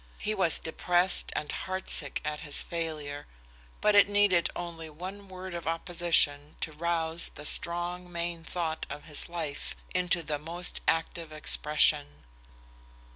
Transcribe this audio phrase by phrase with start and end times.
[0.17, 3.27] He was depressed and heartsick at his failure,
[3.81, 9.03] but it needed only one word of opposition to rouse the strong main thought of
[9.03, 12.23] his life into the most active expression.